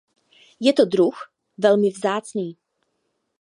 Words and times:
Je 0.59 0.73
to 0.73 0.85
druh 0.85 1.29
velmi 1.57 1.89
vzácný. 1.89 2.57